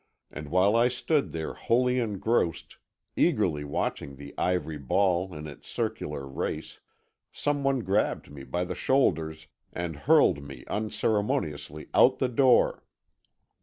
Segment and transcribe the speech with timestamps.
[0.31, 2.77] And while I stood there wholly engrossed,
[3.15, 6.79] eagerly watching the ivory ball in its circular race,
[7.31, 12.83] some one grabbed me by the shoulders and hurled me unceremoniously out the door.